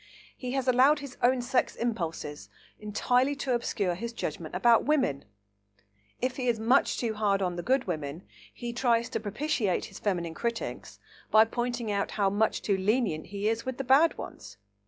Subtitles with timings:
[0.35, 5.25] He has allowed his own sex impulses entirely to obscure his judgment about women.
[6.19, 9.99] If he is much too hard on the good women, he tries to propitiate his
[9.99, 10.97] feminine critics
[11.29, 14.57] by pointing out how much too lenient he is with the bad ones.